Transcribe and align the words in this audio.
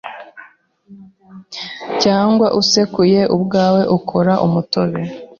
cyangwa 2.01 2.47
usekuye 2.61 3.21
ubwawe 3.35 3.81
ukora 3.97 4.33
umutobe 4.45 5.01